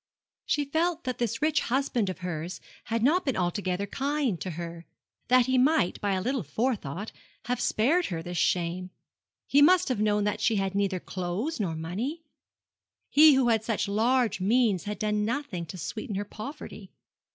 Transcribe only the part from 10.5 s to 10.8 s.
had